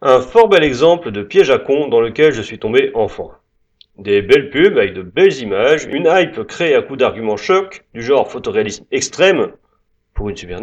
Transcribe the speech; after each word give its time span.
Un 0.00 0.20
fort 0.20 0.48
bel 0.48 0.62
exemple 0.62 1.10
de 1.10 1.24
piège 1.24 1.50
à 1.50 1.58
con 1.58 1.88
dans 1.88 2.00
lequel 2.00 2.32
je 2.32 2.40
suis 2.40 2.60
tombé 2.60 2.92
enfant. 2.94 3.32
Des 3.96 4.22
belles 4.22 4.48
pubs 4.48 4.78
avec 4.78 4.94
de 4.94 5.02
belles 5.02 5.36
images, 5.40 5.86
une 5.86 6.06
hype 6.06 6.44
créée 6.44 6.76
à 6.76 6.82
coup 6.82 6.94
d'arguments 6.94 7.36
chocs, 7.36 7.82
du 7.94 8.00
genre 8.00 8.30
photoréalisme 8.30 8.84
extrême, 8.92 9.54
pour 10.14 10.28
une 10.28 10.36
Super 10.36 10.60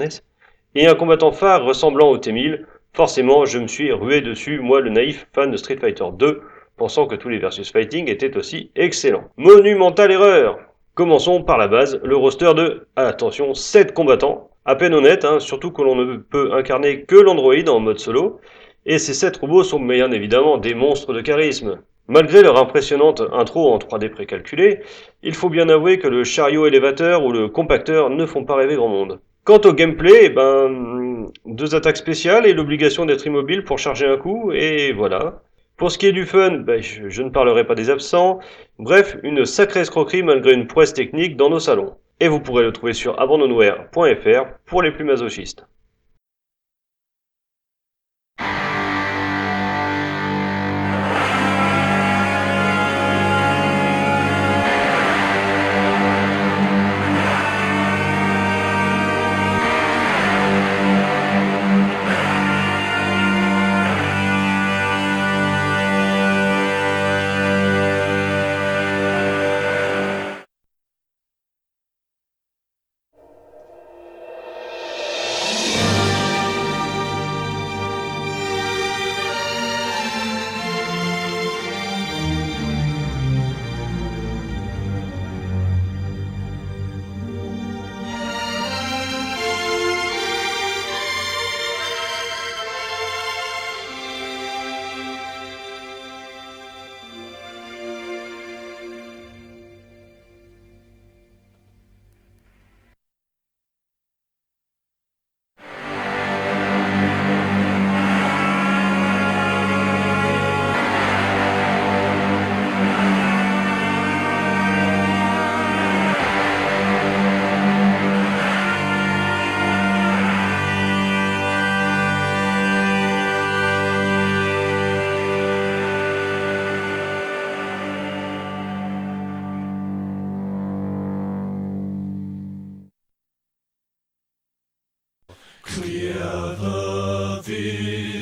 et 0.75 0.87
un 0.87 0.95
combattant 0.95 1.33
phare 1.33 1.65
ressemblant 1.65 2.11
au 2.11 2.17
T-1000, 2.17 2.63
forcément 2.93 3.43
je 3.43 3.59
me 3.59 3.67
suis 3.67 3.91
rué 3.91 4.21
dessus, 4.21 4.61
moi 4.61 4.79
le 4.79 4.89
naïf 4.89 5.27
fan 5.34 5.52
de 5.52 5.57
Street 5.57 5.79
Fighter 5.81 6.05
2, 6.13 6.41
pensant 6.77 7.05
que 7.05 7.15
tous 7.15 7.27
les 7.27 7.39
versus 7.39 7.70
fighting 7.70 8.09
étaient 8.09 8.38
aussi 8.38 8.71
excellents. 8.77 9.29
Monumentale 9.36 10.13
erreur 10.13 10.59
Commençons 10.93 11.43
par 11.43 11.57
la 11.57 11.67
base, 11.67 11.99
le 12.05 12.15
roster 12.15 12.54
de, 12.54 12.88
attention, 12.95 13.54
7 13.54 13.93
combattants, 13.93 14.49
à 14.63 14.77
peine 14.77 14.93
honnête, 14.93 15.25
hein, 15.25 15.41
surtout 15.41 15.71
que 15.71 15.81
l'on 15.81 15.95
ne 15.95 16.15
peut 16.15 16.54
incarner 16.54 17.04
que 17.04 17.17
l'android 17.17 17.67
en 17.67 17.81
mode 17.81 17.99
solo, 17.99 18.39
et 18.86 18.99
ces 18.99 19.13
7 19.13 19.38
robots 19.38 19.63
sont 19.63 19.79
bien 19.79 20.11
évidemment 20.11 20.57
des 20.57 20.73
monstres 20.73 21.14
de 21.14 21.21
charisme. 21.21 21.79
Malgré 22.07 22.43
leur 22.43 22.57
impressionnante 22.60 23.23
intro 23.33 23.73
en 23.73 23.79
3D 23.79 24.10
précalculé, 24.10 24.82
il 25.23 25.33
faut 25.33 25.50
bien 25.50 25.69
avouer 25.69 25.97
que 25.97 26.07
le 26.07 26.23
chariot 26.23 26.68
élévateur 26.68 27.24
ou 27.24 27.32
le 27.32 27.47
compacteur 27.47 28.11
ne 28.11 28.25
font 28.27 28.46
pas 28.46 28.55
rêver 28.55 28.75
grand 28.75 28.89
monde. 28.89 29.19
Quant 29.43 29.61
au 29.65 29.74
gameplay, 29.74 30.25
eh 30.25 30.29
ben, 30.29 31.27
deux 31.46 31.74
attaques 31.74 31.97
spéciales 31.97 32.45
et 32.45 32.53
l'obligation 32.53 33.05
d'être 33.05 33.25
immobile 33.25 33.63
pour 33.63 33.80
charger 33.80 34.05
un 34.05 34.17
coup, 34.17 34.52
et 34.52 34.91
voilà. 34.91 35.41
Pour 35.77 35.91
ce 35.91 35.97
qui 35.97 36.05
est 36.05 36.11
du 36.11 36.25
fun, 36.25 36.52
ben, 36.59 36.81
je, 36.81 37.09
je, 37.09 37.22
ne 37.23 37.30
parlerai 37.30 37.66
pas 37.66 37.75
des 37.75 37.89
absents. 37.89 38.39
Bref, 38.77 39.17
une 39.23 39.45
sacrée 39.45 39.81
escroquerie 39.81 40.23
malgré 40.23 40.53
une 40.53 40.67
prouesse 40.67 40.94
technique 40.94 41.38
dans 41.38 41.49
nos 41.49 41.59
salons. 41.59 41.95
Et 42.19 42.27
vous 42.27 42.39
pourrez 42.39 42.63
le 42.63 42.72
trouver 42.72 42.94
sur 42.94 43.19
abandonware.fr 43.19 44.45
pour 44.66 44.81
les 44.81 44.91
plus 44.91 45.03
masochistes. 45.03 45.66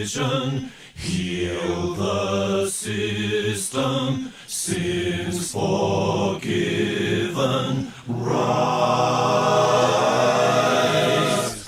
Vision, 0.04 0.70
heal 0.96 1.94
the 1.94 2.70
system, 2.70 4.34
sins 4.48 5.54
forgiven, 5.54 6.44
rise. 8.10 8.44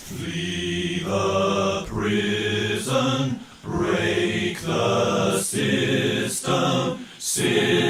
Flee 0.09 0.99
the 0.99 1.85
prison, 1.87 3.39
break 3.63 4.59
the 4.59 5.39
system, 5.39 7.05
sins. 7.17 7.84